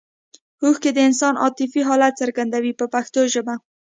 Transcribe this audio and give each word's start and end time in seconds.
اوښکې 0.63 0.91
د 0.93 0.99
انسان 1.07 1.33
عاطفي 1.43 1.81
حالت 1.89 2.13
څرګندوي 2.21 2.73
په 2.79 2.85
پښتو 2.93 3.21
ژبه. 3.33 3.55